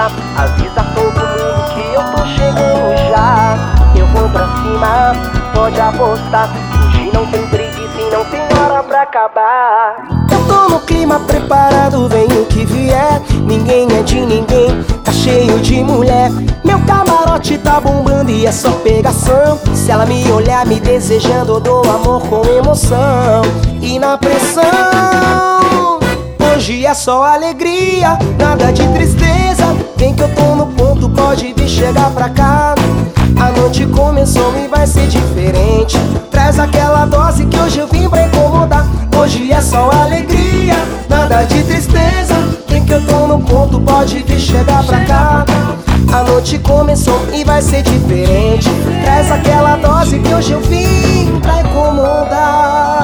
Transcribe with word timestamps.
aposta. 0.00 0.10
Avisa 0.36 0.82
todo 0.94 1.20
mundo 1.20 1.64
que 1.74 1.94
eu 1.94 2.02
tô 2.12 2.26
chegando 2.26 2.96
já. 3.10 3.56
Eu 3.94 4.06
vou 4.08 4.28
pra 4.28 4.46
cima, 4.56 5.12
pode 5.54 5.80
apostar. 5.80 6.48
Hoje 6.86 7.10
não 7.12 7.26
tem 7.26 7.46
preguiça 7.48 8.00
e 8.00 8.10
não 8.10 8.24
tem 8.24 8.40
hora 8.58 8.82
pra 8.82 9.02
acabar. 9.02 9.96
Eu 10.30 10.46
tô 10.46 10.68
no 10.68 10.80
clima 10.80 11.20
preparado, 11.20 12.08
vem 12.08 12.26
o 12.26 12.46
que 12.46 12.64
vier. 12.64 13.20
Ninguém 13.44 13.88
é 13.98 14.02
de 14.02 14.20
ninguém, 14.20 14.82
tá 15.04 15.12
cheio 15.12 15.58
de 15.60 15.82
mulher. 15.82 16.30
Meu 16.64 16.78
camarote 16.80 17.58
tá 17.58 17.80
bombando 17.80 18.30
e 18.30 18.46
é 18.46 18.52
só 18.52 18.70
pegação. 18.70 19.58
Se 19.74 19.90
ela 19.90 20.06
me 20.06 20.30
olhar 20.30 20.64
me 20.66 20.78
desejando, 20.78 21.54
eu 21.54 21.60
dou 21.60 21.82
amor 21.90 22.22
com 22.22 22.44
emoção. 22.46 23.42
E 23.80 23.98
na 23.98 24.16
pressão, 24.16 24.62
hoje 26.70 26.86
é 26.86 26.94
só 26.94 27.24
alegria, 27.24 28.16
nada 28.38 28.72
de 28.72 28.86
tristeza. 28.88 29.76
Vem 29.96 30.14
que 30.14 30.22
eu 30.22 30.32
tô 30.34 30.54
no 30.54 30.66
ponto, 30.68 31.08
pode 31.10 31.52
vir 31.52 31.68
chegar 31.68 32.10
pra 32.10 32.28
cá. 32.28 32.76
A 33.40 33.50
noite 33.58 33.86
começou 33.86 34.54
e 34.56 34.68
vai 34.68 34.86
ser 34.86 35.08
diferente. 35.08 35.98
Traz 36.30 36.60
aquela 36.60 37.06
dose 37.06 37.44
que 37.46 37.58
hoje 37.58 37.80
eu 37.80 37.88
vim 37.88 38.08
pra 38.08 38.22
incomodar. 38.22 38.86
Hoje 39.18 39.50
é 39.50 39.60
só 39.60 39.90
alegria, 39.90 40.76
nada 41.08 41.42
de 41.42 41.60
tristeza. 41.64 42.34
Vem 42.68 42.84
que 42.84 42.92
eu 42.92 43.04
tô 43.04 43.26
no 43.26 43.40
ponto, 43.40 43.80
pode 43.80 44.22
vir 44.22 44.38
chegar 44.38 44.84
pra 44.84 45.04
cá. 45.04 45.44
A 46.12 46.22
noite 46.22 46.58
começou 46.60 47.20
e 47.32 47.42
vai 47.42 47.62
ser 47.62 47.82
diferente. 47.82 48.70
Traz 49.02 49.30
aquela 49.32 49.74
dose 49.76 50.20
que 50.20 50.32
hoje 50.32 50.52
eu 50.52 50.60
vim 50.60 51.40
pra 51.40 51.62
incomodar. 51.62 52.99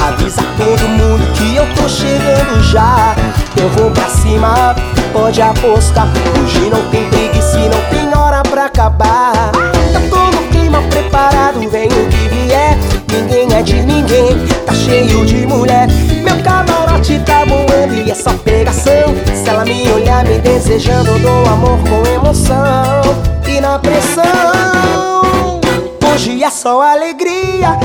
Avisa 0.00 0.42
todo 0.56 0.88
mundo 0.88 1.24
que 1.34 1.56
eu 1.56 1.66
tô 1.74 1.88
chegando 1.88 2.62
já. 2.62 3.14
Eu 3.56 3.68
vou 3.70 3.90
pra 3.90 4.08
cima, 4.08 4.74
pode 5.12 5.40
apostar. 5.40 6.08
Hoje 6.40 6.70
não 6.70 6.82
tem 6.90 7.08
preguiça 7.08 7.58
e 7.58 7.68
não 7.68 7.80
tem 7.90 8.18
hora 8.18 8.42
pra 8.42 8.66
acabar. 8.66 9.52
Tô 10.10 10.16
no 10.16 10.48
clima 10.48 10.82
preparado, 10.90 11.60
vem 11.70 11.86
o 11.86 12.08
que 12.08 12.28
vier. 12.28 12.76
Ninguém 13.12 13.54
é 13.56 13.62
de 13.62 13.82
ninguém, 13.82 14.46
tá 14.66 14.74
cheio 14.74 15.24
de 15.24 15.46
mulher. 15.46 15.86
Meu 16.24 16.42
camarote 16.42 17.20
tá 17.20 17.44
voando 17.44 17.94
e 17.94 18.10
é 18.10 18.14
só 18.14 18.32
pegação. 18.32 19.14
Se 19.34 19.48
ela 19.48 19.64
me 19.64 19.88
olhar 19.90 20.24
me 20.24 20.38
desejando, 20.38 21.10
eu 21.10 21.18
dou 21.18 21.46
amor 21.46 21.78
com 21.88 22.04
emoção. 22.10 23.02
E 23.46 23.60
na 23.60 23.78
pressão. 23.78 25.60
Hoje 26.12 26.42
é 26.42 26.50
só 26.50 26.82
alegria, 26.82 27.78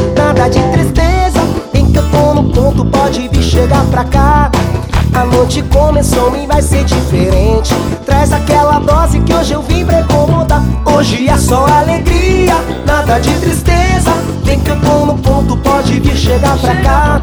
noite 5.37 5.61
começou 5.71 6.35
e 6.35 6.47
vai 6.47 6.61
ser 6.63 6.83
diferente. 6.83 7.73
Traz 8.05 8.33
aquela 8.33 8.79
dose 8.79 9.19
que 9.19 9.31
hoje 9.31 9.53
eu 9.53 9.61
vim 9.61 9.85
pra 9.85 10.01
incomodar. 10.01 10.63
Hoje 10.83 11.29
é 11.29 11.37
só 11.37 11.65
alegria, 11.67 12.55
nada 12.85 13.19
de 13.19 13.31
tristeza. 13.35 14.11
Vem 14.43 14.59
que 14.59 14.71
eu 14.71 14.81
tô 14.81 15.05
no 15.05 15.17
ponto, 15.19 15.55
pode 15.57 15.99
vir 15.99 16.17
chegar 16.17 16.57
pra 16.57 16.75
cá. 16.77 17.21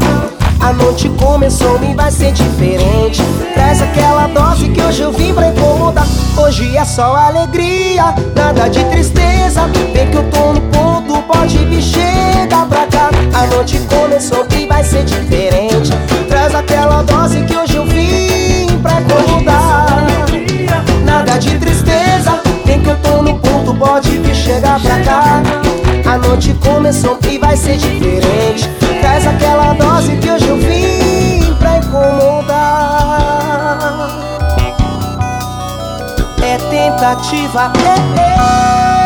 A 0.61 0.73
noite 0.73 1.09
começou 1.09 1.81
e 1.83 1.93
vai 1.95 2.11
ser 2.11 2.33
diferente. 2.33 3.21
Traz 3.53 3.83
aquela 3.83 4.29
dose 4.29 4.69
que 4.69 4.81
hoje 4.81 5.03
eu 5.03 5.13
vim 5.13 5.35
pra 5.35 5.49
incomodar. 5.49 6.07
Hoje 6.37 6.77
é 6.77 6.85
só 6.85 7.17
alegria, 7.17 8.15
nada 8.37 8.69
de 8.69 8.85
tristeza. 8.85 9.63
Vem 9.93 10.09
que 10.09 10.17
eu 10.17 10.31
tô 10.31 10.53
no 10.53 10.61
ponto, 10.71 11.21
pode 11.23 11.59
vir 11.59 11.83
chegar 11.83 12.67
pra 12.67 12.87
cá. 12.87 13.11
A 13.35 13.47
noite 13.49 13.79
começou 26.85 27.19
e 27.31 27.39
vai 27.39 27.57
ser 27.57 27.79
diferente. 27.79 28.69
Traz 29.01 29.27
aquela 29.27 29.73
dose 29.73 30.19
que 30.19 30.31
hoje 30.31 30.47
eu 30.47 30.59
vim 30.59 31.55
pra 31.59 31.79
incomodar. 31.79 33.09
É 36.43 36.59
tentativa, 36.59 37.73
é, 37.87 39.01
é. 39.01 39.04